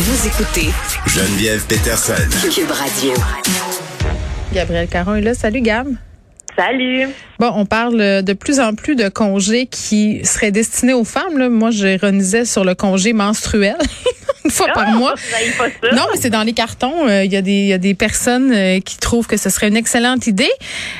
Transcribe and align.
Vous 0.00 0.28
écoutez 0.28 0.68
Geneviève 1.08 1.66
Peterson. 1.66 2.12
Cube 2.54 2.70
Radio. 2.70 3.14
Gabriel 4.52 4.86
Caron 4.86 5.16
est 5.16 5.22
là. 5.22 5.34
Salut 5.34 5.60
Gab. 5.60 5.88
Salut. 6.56 7.08
Bon, 7.40 7.50
on 7.56 7.66
parle 7.66 8.22
de 8.22 8.32
plus 8.32 8.60
en 8.60 8.74
plus 8.74 8.94
de 8.94 9.08
congés 9.08 9.66
qui 9.66 10.24
seraient 10.24 10.52
destinés 10.52 10.94
aux 10.94 11.02
femmes. 11.02 11.36
Là. 11.36 11.48
Moi, 11.48 11.72
j'ironisais 11.72 12.44
sur 12.44 12.64
le 12.64 12.76
congé 12.76 13.12
menstruel. 13.12 13.76
Une 14.48 14.54
fois 14.54 14.68
par 14.72 14.84
Ah, 14.88 14.92
mois. 14.92 15.14
pas 15.58 15.66
ça. 15.90 15.94
Non, 15.94 16.02
mais 16.12 16.18
c'est 16.18 16.30
dans 16.30 16.42
les 16.42 16.54
cartons. 16.54 17.06
Euh, 17.06 17.24
Il 17.24 17.32
y, 17.32 17.36
a 17.36 17.42
des- 17.42 17.50
il 17.52 17.66
y 17.66 17.72
a 17.74 17.78
des 17.78 17.92
personnes 17.94 18.50
euh, 18.52 18.80
qui 18.80 18.96
trouvent 18.96 19.26
que 19.26 19.36
ce 19.36 19.50
serait 19.50 19.68
une 19.68 19.76
excellente 19.76 20.26
idée. 20.26 20.48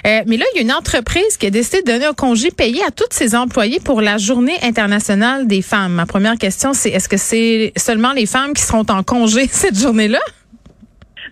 Euh, 0.07 0.21
mais 0.27 0.37
là, 0.37 0.45
il 0.53 0.57
y 0.57 0.59
a 0.59 0.63
une 0.63 0.73
entreprise 0.73 1.37
qui 1.39 1.47
a 1.47 1.51
décidé 1.51 1.81
de 1.83 1.87
donner 1.93 2.05
un 2.05 2.13
congé 2.13 2.51
payé 2.51 2.83
à 2.87 2.91
tous 2.91 3.07
ses 3.11 3.35
employés 3.35 3.81
pour 3.81 4.03
la 4.03 4.19
Journée 4.19 4.57
internationale 4.63 5.47
des 5.47 5.63
femmes. 5.63 5.93
Ma 5.95 6.05
première 6.07 6.37
question, 6.37 6.75
c'est 6.75 6.91
est-ce 6.91 7.09
que 7.09 7.17
c'est 7.17 7.73
seulement 7.77 8.13
les 8.13 8.27
femmes 8.27 8.53
qui 8.53 8.63
seront 8.63 8.85
en 8.91 9.03
congé 9.03 9.49
cette 9.53 9.79
journée-là? 9.79 10.21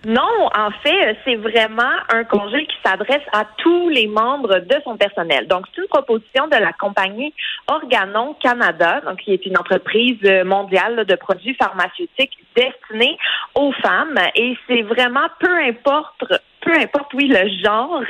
Non, 0.05 0.49
en 0.55 0.71
fait, 0.83 1.17
c'est 1.25 1.35
vraiment 1.35 1.93
un 2.09 2.23
congé 2.23 2.65
qui 2.65 2.75
s'adresse 2.85 3.23
à 3.33 3.45
tous 3.57 3.89
les 3.89 4.07
membres 4.07 4.59
de 4.59 4.75
son 4.83 4.97
personnel. 4.97 5.47
Donc, 5.47 5.65
c'est 5.73 5.81
une 5.81 5.87
proposition 5.87 6.47
de 6.47 6.55
la 6.55 6.73
compagnie 6.73 7.33
Organon 7.67 8.35
Canada, 8.41 9.01
donc 9.01 9.19
qui 9.19 9.33
est 9.33 9.45
une 9.45 9.57
entreprise 9.57 10.21
mondiale 10.45 11.05
de 11.05 11.15
produits 11.15 11.55
pharmaceutiques 11.55 12.37
destinés 12.55 13.17
aux 13.55 13.71
femmes. 13.73 14.19
Et 14.35 14.57
c'est 14.67 14.83
vraiment 14.83 15.27
peu 15.39 15.53
importe, 15.63 16.23
peu 16.61 16.73
importe, 16.73 17.13
oui, 17.13 17.27
le 17.27 17.49
genre, 17.63 18.03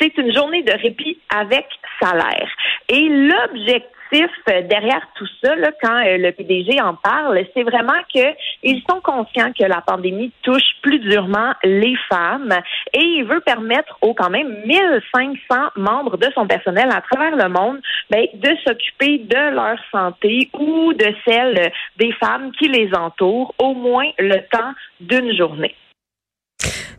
c'est 0.00 0.16
une 0.18 0.32
journée 0.34 0.62
de 0.62 0.72
répit 0.72 1.18
avec 1.34 1.66
salaire. 2.00 2.50
Et 2.88 3.08
l'objectif 3.08 3.97
euh, 4.12 4.62
derrière 4.62 5.02
tout 5.14 5.26
ça, 5.42 5.54
quand 5.82 6.04
euh, 6.04 6.18
le 6.18 6.32
PDG 6.32 6.80
en 6.80 6.94
parle, 6.94 7.44
c'est 7.54 7.62
vraiment 7.62 8.00
que 8.14 8.34
ils 8.62 8.82
sont 8.88 9.00
conscients 9.00 9.52
que 9.52 9.64
la 9.64 9.80
pandémie 9.80 10.32
touche 10.42 10.76
plus 10.82 10.98
durement 10.98 11.52
les 11.64 11.96
femmes 12.10 12.54
et 12.92 13.02
il 13.02 13.24
veut 13.24 13.40
permettre 13.40 13.96
aux 14.02 14.14
quand 14.14 14.30
même 14.30 14.62
1500 14.64 15.56
membres 15.76 16.16
de 16.16 16.28
son 16.34 16.46
personnel 16.46 16.88
à 16.90 17.00
travers 17.00 17.36
le 17.36 17.48
monde 17.48 17.80
ben, 18.10 18.26
de 18.34 18.50
s'occuper 18.66 19.18
de 19.18 19.54
leur 19.54 19.78
santé 19.92 20.50
ou 20.58 20.92
de 20.94 21.14
celle 21.26 21.72
des 21.96 22.12
femmes 22.12 22.52
qui 22.52 22.68
les 22.68 22.90
entourent 22.94 23.54
au 23.58 23.74
moins 23.74 24.08
le 24.18 24.38
temps 24.50 24.72
d'une 25.00 25.36
journée. 25.36 25.74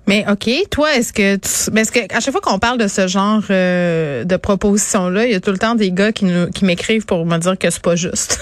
Mais 0.10 0.26
OK, 0.28 0.50
toi, 0.72 0.96
est-ce 0.96 1.14
que 1.14 1.36
tu, 1.36 1.72
mais 1.72 1.82
est-ce 1.82 1.92
que 1.92 2.00
à 2.12 2.20
chaque 2.20 2.32
fois 2.32 2.42
qu'on 2.42 2.58
parle 2.58 2.80
de 2.80 2.88
ce 2.88 3.08
genre 3.08 3.44
euh, 3.52 4.24
de 4.24 4.38
proposition 4.38 5.08
là, 5.08 5.28
il 5.28 5.32
y 5.32 5.36
a 5.36 5.40
tout 5.40 5.52
le 5.52 5.60
temps 5.60 5.76
des 5.76 5.92
gars 5.92 6.12
qui 6.12 6.26
nous 6.26 6.50
qui 6.50 6.66
m'écrivent 6.66 7.06
pour 7.06 7.28
me 7.28 7.38
dire 7.38 7.56
que 7.60 7.70
c'est 7.70 7.84
pas 7.84 7.96
juste. 7.96 8.40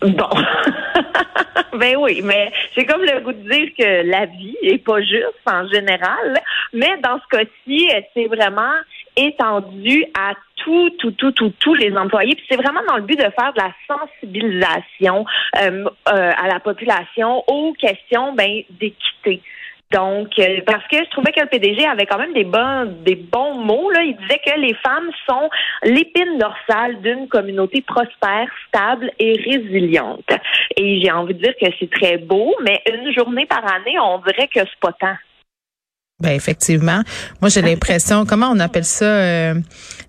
Bon. 0.00 0.30
ben 1.78 1.96
oui, 1.98 2.22
mais 2.24 2.50
j'ai 2.74 2.86
comme 2.86 3.02
le 3.02 3.20
goût 3.20 3.32
de 3.32 3.50
dire 3.50 3.68
que 3.78 4.08
la 4.08 4.24
vie 4.26 4.56
est 4.62 4.78
pas 4.78 5.02
juste 5.02 5.44
en 5.44 5.68
général, 5.68 6.40
mais 6.72 6.96
dans 7.02 7.18
ce 7.18 7.36
cas-ci, 7.36 7.90
c'est 8.14 8.26
vraiment 8.26 8.72
étendu 9.14 10.06
à 10.18 10.32
tout, 10.56 10.90
tout, 10.98 11.10
tout, 11.10 11.32
tout, 11.32 11.52
tous 11.58 11.74
les 11.74 11.94
employés. 11.96 12.34
Puis 12.34 12.46
c'est 12.48 12.56
vraiment 12.56 12.80
dans 12.88 12.96
le 12.96 13.02
but 13.02 13.18
de 13.18 13.30
faire 13.38 13.52
de 13.54 13.60
la 13.60 13.72
sensibilisation 13.86 15.26
euh, 15.60 15.84
euh, 16.08 16.30
à 16.36 16.48
la 16.48 16.60
population 16.60 17.44
aux 17.46 17.74
questions 17.74 18.32
ben, 18.32 18.62
d'équité. 18.70 19.42
Donc, 19.90 20.38
euh, 20.38 20.60
parce 20.66 20.86
que 20.88 20.98
je 20.98 21.10
trouvais 21.10 21.32
que 21.32 21.40
le 21.40 21.46
PDG 21.46 21.86
avait 21.86 22.04
quand 22.04 22.18
même 22.18 22.34
des 22.34 22.44
bons, 22.44 22.84
des 23.04 23.14
bons 23.14 23.54
mots. 23.54 23.90
Là. 23.90 24.02
Il 24.02 24.16
disait 24.16 24.40
que 24.44 24.60
les 24.60 24.74
femmes 24.74 25.10
sont 25.26 25.48
l'épine 25.82 26.38
dorsale 26.38 27.00
d'une 27.00 27.26
communauté 27.28 27.80
prospère, 27.80 28.48
stable 28.68 29.10
et 29.18 29.32
résiliente. 29.32 30.30
Et 30.76 31.00
j'ai 31.00 31.10
envie 31.10 31.34
de 31.34 31.42
dire 31.42 31.54
que 31.60 31.66
c'est 31.78 31.90
très 31.90 32.18
beau, 32.18 32.54
mais 32.62 32.82
une 32.92 33.12
journée 33.14 33.46
par 33.46 33.64
année, 33.64 33.98
on 33.98 34.18
dirait 34.18 34.48
que 34.48 34.60
c'est 34.60 34.80
pas 34.80 34.92
tant. 34.92 35.16
Ben 36.20 36.32
effectivement. 36.32 37.02
Moi, 37.40 37.48
j'ai 37.48 37.62
l'impression, 37.62 38.26
comment 38.26 38.50
on 38.50 38.58
appelle 38.58 38.84
ça, 38.84 39.04
euh, 39.04 39.54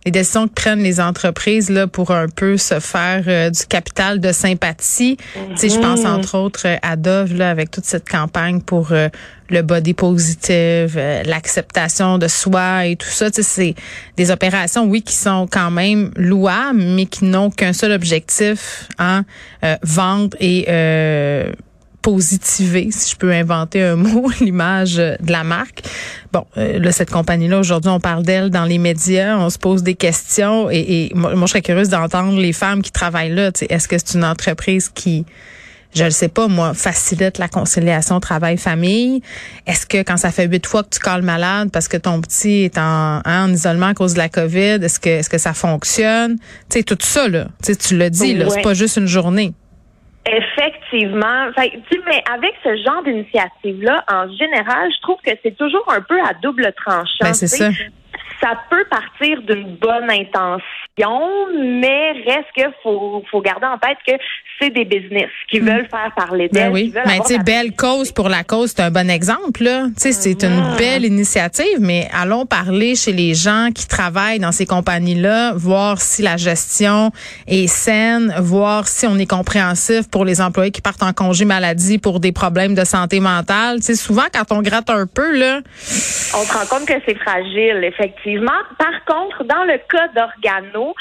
les 0.06 0.12
décisions 0.12 0.48
que 0.48 0.54
prennent 0.56 0.82
les 0.82 1.00
entreprises 1.00 1.70
là 1.70 1.86
pour 1.86 2.10
un 2.10 2.28
peu 2.28 2.58
se 2.58 2.80
faire 2.80 3.26
euh, 3.28 3.52
du 3.52 3.68
capital 3.68 4.20
de 4.20 4.32
sympathie. 4.32 5.18
Tu 5.36 5.40
sais, 5.56 5.70
je 5.70 5.80
pense 5.80 6.06
entre 6.06 6.36
autres 6.36 6.66
euh, 6.66 6.78
à 6.82 6.96
Dove 6.96 7.36
là 7.36 7.52
avec 7.52 7.70
toute 7.70 7.86
cette 7.86 8.10
campagne 8.10 8.60
pour 8.60 8.92
euh, 8.92 9.10
le 9.50 9.62
body 9.62 9.94
positive, 9.94 10.96
l'acceptation 11.26 12.18
de 12.18 12.28
soi 12.28 12.88
et 12.88 12.96
tout 12.96 13.08
ça. 13.08 13.30
Tu 13.30 13.44
sais, 13.44 13.44
c'est 13.44 13.76
des 14.18 14.32
opérations, 14.32 14.86
oui, 14.86 15.04
qui 15.04 15.14
sont 15.14 15.48
quand 15.48 15.70
même 15.70 16.12
louables, 16.16 16.82
mais 16.82 17.06
qui 17.06 17.26
n'ont 17.26 17.52
qu'un 17.52 17.74
seul 17.74 17.92
objectif, 17.92 18.88
hein, 18.98 19.26
euh, 19.64 19.76
vendre 19.84 20.36
et 20.40 20.66
euh, 20.70 21.52
positiver, 22.02 22.90
si 22.92 23.12
je 23.12 23.16
peux 23.16 23.32
inventer 23.32 23.84
un 23.84 23.96
mot, 24.08 24.30
l'image 24.42 24.96
de 24.96 25.32
la 25.32 25.44
marque. 25.44 25.82
Bon, 26.32 26.46
euh, 26.58 26.80
là, 26.80 26.92
cette 26.92 27.12
compagnie-là, 27.12 27.60
aujourd'hui, 27.60 27.90
on 27.92 28.00
parle 28.00 28.24
d'elle 28.24 28.50
dans 28.50 28.66
les 28.66 28.78
médias, 28.78 29.38
on 29.38 29.50
se 29.50 29.58
pose 29.58 29.84
des 29.84 29.96
questions 29.96 30.70
et, 30.72 30.78
et 30.80 31.12
moi, 31.16 31.36
moi, 31.36 31.46
je 31.46 31.52
serais 31.52 31.62
curieuse 31.62 31.90
d'entendre 31.90 32.40
les 32.40 32.54
femmes 32.54 32.82
qui 32.82 32.92
travaillent 32.92 33.34
là. 33.34 33.52
Est-ce 33.70 33.88
que 33.88 33.98
c'est 33.98 34.14
une 34.18 34.24
entreprise 34.24 34.90
qui, 34.94 35.26
je 35.96 36.04
ne 36.04 36.10
sais 36.12 36.28
pas, 36.28 36.48
moi, 36.48 36.74
facilite 36.74 37.38
la 37.40 37.48
conciliation 37.48 38.20
travail-famille? 38.20 39.22
Est-ce 39.68 39.86
que 39.86 39.98
quand 40.04 40.18
ça 40.18 40.32
fait 40.32 40.46
huit 40.48 40.66
fois 40.68 40.84
que 40.84 40.90
tu 40.90 41.00
calmes 41.00 41.26
malade 41.26 41.70
parce 41.72 41.88
que 41.88 41.98
ton 41.98 42.22
petit 42.22 42.64
est 42.66 42.78
en, 42.78 43.22
hein, 43.26 43.46
en 43.46 43.52
isolement 43.52 43.88
à 43.88 43.94
cause 43.94 44.14
de 44.14 44.20
la 44.20 44.30
COVID, 44.30 44.80
est-ce 44.84 45.00
que, 45.00 45.10
est-ce 45.10 45.30
que 45.30 45.38
ça 45.40 45.54
fonctionne? 45.54 46.38
Tu 46.70 46.78
sais, 46.80 46.84
tout 46.84 46.98
ça, 47.02 47.28
là, 47.28 47.48
tu 47.64 47.98
l'as 47.98 48.10
dit, 48.10 48.36
là, 48.36 48.46
c'est 48.50 48.56
Ouais. 48.58 48.62
pas 48.62 48.74
juste 48.74 48.98
une 48.98 49.08
journée. 49.08 49.54
Effectivement. 50.32 51.52
Fait, 51.58 51.74
mais 52.06 52.24
avec 52.32 52.54
ce 52.64 52.76
genre 52.84 53.04
d'initiative-là, 53.04 54.04
en 54.12 54.32
général, 54.34 54.90
je 54.96 55.02
trouve 55.02 55.18
que 55.26 55.32
c'est 55.44 55.58
toujours 55.58 55.86
un 55.92 56.02
peu 56.02 56.20
à 56.22 56.34
double 56.42 56.72
tranchant. 56.74 57.06
Ben, 57.22 57.34
c'est. 57.34 57.72
Ça 58.42 58.54
peut 58.70 58.86
partir 58.90 59.42
d'une 59.42 59.76
bonne 59.76 60.10
intention, 60.10 61.48
mais 61.54 61.99
reste 62.26 62.48
que 62.56 62.64
faut, 62.84 63.24
faut 63.30 63.42
garder 63.42 63.66
en 63.66 63.78
tête 63.78 63.98
que 64.06 64.14
c'est 64.60 64.70
des 64.72 64.86
business 64.86 65.30
qui 65.50 65.60
veulent 65.60 65.88
faire 65.90 66.12
parler 66.16 66.50
Ben 66.52 66.64
d'elles. 66.66 66.74
oui, 66.74 66.92
mais 66.94 67.14
avoir 67.14 67.28
tu 67.28 67.40
belle 67.40 67.74
cause 67.76 68.12
pour 68.12 68.30
la 68.30 68.44
cause, 68.44 68.74
c'est 68.76 68.82
un 68.82 68.92
bon 68.92 69.10
exemple 69.10 69.64
là. 69.64 69.86
Tu 69.96 70.12
sais, 70.12 70.12
c'est 70.12 70.44
une 70.44 70.76
belle 70.78 71.06
initiative, 71.06 71.78
mais 71.80 72.08
allons 72.14 72.46
parler 72.46 72.96
chez 72.96 73.12
les 73.14 73.34
gens 73.34 73.70
qui 73.74 73.88
travaillent 73.88 74.40
dans 74.40 74.52
ces 74.52 74.66
compagnies-là, 74.66 75.54
voir 75.56 76.02
si 76.02 76.22
la 76.22 76.38
gestion 76.38 77.12
est 77.48 77.68
saine, 77.68 78.34
voir 78.40 78.88
si 78.88 79.08
on 79.08 79.18
est 79.18 79.30
compréhensif 79.30 80.10
pour 80.10 80.26
les 80.26 80.42
employés 80.42 80.72
qui 80.72 80.82
partent 80.82 81.04
en 81.04 81.14
congé 81.14 81.46
maladie 81.46 81.98
pour 81.98 82.20
des 82.20 82.32
problèmes 82.32 82.76
de 82.76 82.84
santé 82.84 83.20
mentale. 83.20 83.78
Tu 83.78 83.84
sais, 83.88 83.96
souvent 83.96 84.24
quand 84.34 84.56
on 84.56 84.62
gratte 84.62 84.90
un 84.90 85.06
peu 85.08 85.38
là, 85.38 85.62
On 86.36 86.44
se 86.44 86.54
rend 86.54 86.66
compte 86.66 86.88
que 86.88 86.94
c'est 87.06 87.18
fragile, 87.20 87.84
effectivement. 87.84 88.52
Par 88.78 89.06
contre, 89.06 89.44
dans 89.46 89.64
le 89.64 89.78
cas 89.90 90.08
d'Organo, 90.16 90.94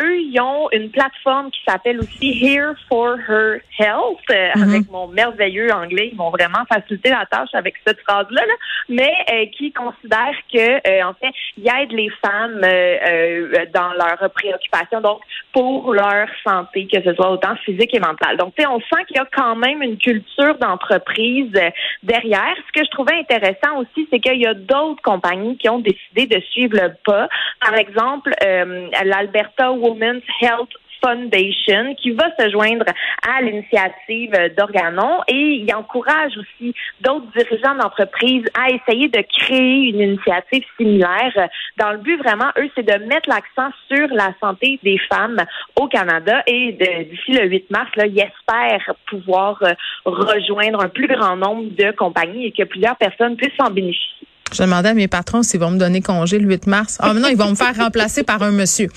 eux, 0.00 0.18
ils 0.20 0.40
ont 0.40 0.68
une 0.72 0.90
plateforme 0.90 1.50
qui 1.50 1.60
s'appelle 1.66 1.98
aussi 2.00 2.32
Here 2.42 2.74
for 2.88 3.16
Her 3.28 3.60
Health. 3.78 4.18
Euh, 4.30 4.50
Avec 4.62 4.90
mon 4.90 5.08
merveilleux 5.08 5.72
anglais, 5.72 6.10
ils 6.12 6.16
m'ont 6.16 6.30
vraiment 6.30 6.64
facilité 6.72 7.10
la 7.10 7.26
tâche 7.26 7.50
avec 7.52 7.74
cette 7.86 8.00
phrase-là, 8.00 8.46
là. 8.46 8.54
mais 8.88 9.12
euh, 9.32 9.46
qui 9.56 9.72
considère 9.72 10.34
que, 10.52 10.88
euh, 10.88 11.04
en 11.04 11.14
fait, 11.14 11.32
ils 11.56 11.66
aident 11.66 11.92
les 11.92 12.10
femmes 12.24 12.60
euh, 12.62 12.96
euh, 13.06 13.66
dans 13.72 13.92
leurs 13.92 14.30
préoccupations, 14.30 15.00
donc 15.00 15.20
pour 15.52 15.92
leur 15.92 16.26
santé, 16.46 16.86
que 16.92 17.02
ce 17.02 17.14
soit 17.14 17.30
autant 17.30 17.56
physique 17.64 17.94
et 17.94 18.00
mentale. 18.00 18.36
Donc, 18.36 18.54
tu 18.56 18.62
sais, 18.62 18.68
on 18.68 18.80
sent 18.80 19.04
qu'il 19.06 19.16
y 19.16 19.20
a 19.20 19.26
quand 19.32 19.54
même 19.56 19.82
une 19.82 19.98
culture 19.98 20.56
d'entreprise 20.58 21.52
euh, 21.56 21.70
derrière. 22.02 22.54
Ce 22.66 22.80
que 22.80 22.84
je 22.84 22.90
trouvais 22.90 23.14
intéressant 23.14 23.78
aussi, 23.78 24.08
c'est 24.10 24.20
qu'il 24.20 24.40
y 24.40 24.46
a 24.46 24.54
d'autres 24.54 25.02
compagnies 25.02 25.56
qui 25.56 25.68
ont 25.68 25.78
décidé 25.78 26.26
de 26.26 26.40
suivre 26.50 26.76
le 26.76 26.92
pas. 27.04 27.28
Par 27.60 27.74
exemple, 27.74 28.32
euh, 28.44 28.88
l'Alberta 29.04 29.63
Women's 29.72 30.24
Health 30.40 30.70
Foundation 31.04 31.94
qui 31.96 32.12
va 32.12 32.30
se 32.38 32.50
joindre 32.50 32.86
à 33.28 33.42
l'initiative 33.42 34.32
d'Organon. 34.56 35.20
Et 35.28 35.62
il 35.62 35.74
encourage 35.74 36.32
aussi 36.38 36.74
d'autres 37.00 37.26
dirigeants 37.36 37.74
d'entreprise 37.74 38.44
à 38.54 38.70
essayer 38.70 39.08
de 39.08 39.22
créer 39.38 39.90
une 39.90 40.00
initiative 40.00 40.64
similaire. 40.76 41.48
Dans 41.76 41.92
le 41.92 41.98
but 41.98 42.16
vraiment, 42.16 42.50
eux, 42.58 42.70
c'est 42.74 42.86
de 42.86 43.04
mettre 43.04 43.28
l'accent 43.28 43.70
sur 43.88 44.08
la 44.08 44.34
santé 44.40 44.78
des 44.82 44.98
femmes 45.10 45.42
au 45.76 45.88
Canada. 45.88 46.42
Et 46.46 46.72
d'ici 46.72 47.32
le 47.32 47.48
8 47.48 47.70
mars, 47.70 47.90
là, 47.96 48.06
ils 48.06 48.18
espèrent 48.18 48.94
pouvoir 49.06 49.58
euh, 49.62 49.72
rejoindre 50.04 50.82
un 50.82 50.88
plus 50.88 51.06
grand 51.06 51.36
nombre 51.36 51.70
de 51.76 51.90
compagnies 51.92 52.46
et 52.46 52.52
que 52.52 52.64
plusieurs 52.64 52.96
personnes 52.96 53.36
puissent 53.36 53.56
s'en 53.58 53.70
bénéficier. 53.70 54.26
Je 54.54 54.62
demandais 54.62 54.90
à 54.90 54.94
mes 54.94 55.08
patrons 55.08 55.42
s'ils 55.42 55.60
vont 55.60 55.70
me 55.70 55.78
donner 55.78 56.00
congé 56.00 56.38
le 56.38 56.48
8 56.48 56.66
mars. 56.66 56.96
Ah 57.00 57.12
mais 57.12 57.20
non, 57.20 57.28
ils 57.28 57.36
vont 57.36 57.50
me 57.50 57.54
faire 57.54 57.76
remplacer 57.76 58.22
par 58.22 58.42
un 58.42 58.52
monsieur. 58.52 58.88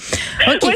OK. 0.48 0.66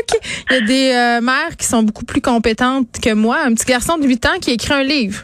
OK. 0.00 0.20
Il 0.50 0.54
y 0.54 0.56
a 0.56 0.60
des 0.60 0.92
euh, 0.92 1.20
mères 1.20 1.56
qui 1.56 1.66
sont 1.66 1.82
beaucoup 1.82 2.04
plus 2.04 2.20
compétentes 2.20 2.88
que 3.02 3.14
moi. 3.14 3.38
Un 3.44 3.54
petit 3.54 3.66
garçon 3.66 3.96
de 3.98 4.06
8 4.06 4.26
ans 4.26 4.38
qui 4.40 4.50
écrit 4.50 4.74
un 4.74 4.82
livre. 4.82 5.22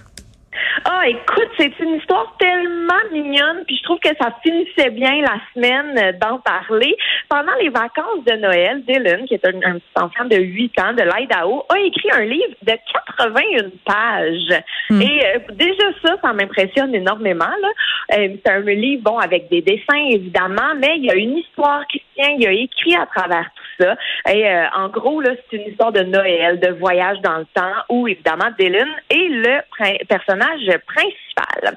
Ah, 0.86 1.08
écoute, 1.08 1.48
c'est 1.58 1.72
une 1.80 1.94
histoire 1.94 2.36
tellement 2.38 2.92
mignonne, 3.10 3.64
puis 3.66 3.76
je 3.78 3.82
trouve 3.84 3.98
que 4.00 4.14
ça 4.20 4.36
finissait 4.42 4.90
bien 4.90 5.22
la 5.22 5.40
semaine 5.54 5.96
euh, 5.96 6.12
d'en 6.20 6.38
parler. 6.40 6.94
Pendant 7.30 7.54
les 7.60 7.70
vacances 7.70 8.22
de 8.26 8.32
Noël, 8.32 8.82
Dylan, 8.86 9.24
qui 9.24 9.32
est 9.32 9.46
un, 9.46 9.52
petit 9.52 9.82
enfant 9.96 10.26
de 10.26 10.36
8 10.36 10.80
ans 10.80 10.92
de 10.92 11.02
l'Idaho, 11.02 11.64
a 11.70 11.78
écrit 11.80 12.10
un 12.12 12.24
livre 12.24 12.54
de 12.62 12.72
81 13.16 13.70
pages. 13.86 14.62
Hmm. 14.90 15.00
Et 15.00 15.26
euh, 15.26 15.38
déjà 15.52 15.84
ça, 16.04 16.16
ça 16.20 16.32
m'impressionne 16.34 16.94
énormément. 16.94 17.44
Là. 17.62 18.18
Euh, 18.18 18.36
c'est 18.44 18.52
un 18.52 18.60
livre, 18.60 19.02
bon, 19.04 19.18
avec 19.18 19.48
des 19.48 19.62
dessins, 19.62 20.04
évidemment, 20.10 20.74
mais 20.78 20.96
il 20.98 21.06
y 21.06 21.10
a 21.10 21.14
une 21.14 21.38
histoire 21.38 21.86
qui 21.86 22.02
tient, 22.14 22.34
il 22.38 22.46
a 22.46 22.52
écrit 22.52 22.94
à 22.94 23.06
travers 23.06 23.48
tout 23.56 23.63
ça. 23.78 23.96
Et 24.32 24.44
en 24.74 24.88
gros, 24.88 25.20
là, 25.20 25.30
c'est 25.50 25.56
une 25.56 25.70
histoire 25.70 25.92
de 25.92 26.02
Noël, 26.02 26.60
de 26.60 26.72
voyage 26.72 27.20
dans 27.22 27.38
le 27.38 27.46
temps, 27.54 27.74
où, 27.88 28.08
évidemment, 28.08 28.50
Dylan 28.58 28.88
est 29.10 29.28
le 29.28 30.04
personnage 30.06 30.78
principal. 30.86 31.76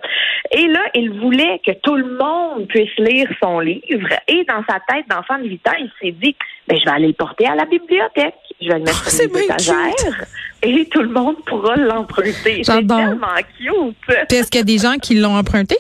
Et 0.52 0.68
là, 0.68 0.82
il 0.94 1.12
voulait 1.20 1.60
que 1.66 1.72
tout 1.84 1.96
le 1.96 2.18
monde 2.18 2.68
puisse 2.68 2.96
lire 2.98 3.28
son 3.42 3.60
livre. 3.60 4.10
Et 4.28 4.46
dans 4.46 4.64
sa 4.70 4.80
tête 4.88 5.06
d'enfant 5.10 5.38
de 5.40 5.48
8 5.48 5.68
ans, 5.68 5.74
il 5.80 5.92
s'est 6.02 6.12
dit, 6.12 6.36
ben, 6.68 6.78
je 6.80 6.86
vais 6.86 6.92
aller 6.92 7.08
le 7.08 7.14
porter 7.14 7.48
à 7.48 7.56
la 7.56 7.66
bibliothèque. 7.66 8.36
Je 8.62 8.68
vais 8.68 8.80
le 8.80 8.86
mettre 8.86 9.04
oh, 9.06 9.10
sur 9.10 9.34
les 9.34 9.44
étagères. 9.44 10.26
Et 10.64 10.86
tout 10.90 11.02
le 11.02 11.10
monde 11.10 11.38
pourra 11.46 11.76
l'emprunter. 11.76 12.64
C'est 12.64 12.88
tellement 12.88 13.36
cute. 13.58 14.18
Est-ce 14.32 14.50
qu'il 14.50 14.60
y 14.60 14.62
a 14.62 14.66
des 14.66 14.80
gens 14.80 14.98
qui 14.98 15.16
l'ont 15.16 15.36
emprunté? 15.38 15.76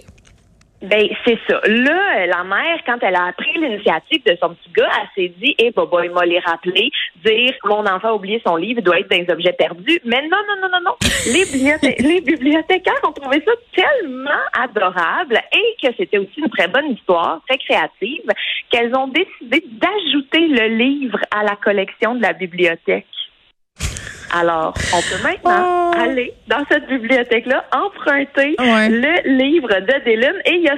Ben, 0.82 1.08
c'est 1.26 1.40
ça. 1.50 1.60
Là, 1.66 2.28
la 2.28 2.44
mère, 2.44 2.80
quand 2.86 2.98
elle 3.02 3.16
a 3.16 3.34
pris 3.36 3.52
l'initiative 3.56 4.24
de 4.24 4.38
son 4.40 4.50
petit 4.54 4.70
gars, 4.76 4.90
elle 5.02 5.24
s'est 5.24 5.34
dit, 5.40 5.56
eh, 5.58 5.72
bah, 5.72 5.88
il 6.04 6.12
m'a 6.12 6.24
les 6.24 6.40
rappelé, 6.40 6.92
dire, 7.26 7.54
mon 7.66 7.86
enfant 7.88 8.10
a 8.10 8.14
oublié 8.14 8.40
son 8.46 8.58
livre, 8.58 8.80
il 8.80 8.84
doit 8.84 9.00
être 9.00 9.10
dans 9.10 9.18
les 9.18 9.34
objets 9.34 9.54
perdus. 9.54 10.00
Mais 10.06 10.22
non, 10.28 10.38
non, 10.48 10.62
non, 10.62 10.70
non, 10.72 10.82
non. 10.86 10.96
Les, 11.28 11.46
les 12.00 12.22
bibliothécaires 12.22 13.02
ont 13.04 13.12
trouvé 13.12 13.44
ça 13.44 13.52
tellement 13.76 14.30
adorable 14.54 15.42
et 15.52 15.76
que 15.82 15.94
c'était 15.98 16.20
aussi 16.20 16.40
une 16.40 16.50
très 16.50 16.68
bonne 16.68 16.92
histoire, 16.92 17.42
très 17.48 17.58
créative, 17.58 18.30
qu'elles 18.70 18.96
ont 18.96 19.08
décidé 19.08 19.64
d'ajouter 19.66 20.48
le 20.48 20.68
livre 20.78 21.20
à 21.32 21.44
la 21.44 21.56
collection 21.56 22.16
de 22.16 22.22
la 22.22 22.34
bibliothèque. 22.34 23.06
Alors, 24.34 24.74
on 24.94 25.02
peut 25.02 25.24
maintenant 25.24 25.92
oh. 25.92 26.00
aller 26.00 26.34
dans 26.48 26.64
cette 26.70 26.88
bibliothèque-là, 26.88 27.66
emprunter 27.72 28.56
le 28.60 29.38
livre 29.38 29.70
de 29.70 30.04
Dylan 30.06 30.36
et 30.46 30.56
il 30.56 30.64
y 30.64 30.70
a 30.70 30.76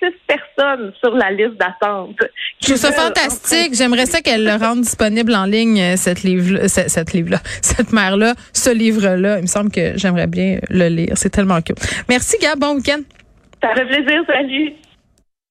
56 0.00 0.12
personnes 0.26 0.92
sur 1.00 1.14
la 1.14 1.30
liste 1.30 1.54
d'attente. 1.58 2.16
Je 2.60 2.68
trouve 2.68 2.76
ça 2.76 2.92
fantastique. 2.92 3.74
J'aimerais 3.74 4.06
ça 4.06 4.20
qu'elle 4.20 4.44
le 4.44 4.56
rende 4.56 4.82
disponible 4.82 5.34
en 5.34 5.44
ligne, 5.44 5.80
euh, 5.80 5.96
cette 5.96 6.22
livre, 6.22 6.66
cette, 6.66 6.90
cette 6.90 7.12
livre-là, 7.12 7.38
cette 7.62 7.92
mère-là, 7.92 8.34
ce 8.52 8.70
livre-là. 8.70 9.38
Il 9.38 9.42
me 9.42 9.46
semble 9.46 9.70
que 9.70 9.96
j'aimerais 9.96 10.26
bien 10.26 10.58
le 10.70 10.88
lire. 10.88 11.12
C'est 11.16 11.30
tellement 11.30 11.60
cool. 11.62 11.76
Merci, 12.08 12.36
Gab. 12.40 12.58
Bon 12.58 12.76
week-end. 12.76 13.00
Ça 13.62 13.74
fait 13.74 13.86
plaisir. 13.86 14.22
Salut. 14.26 14.72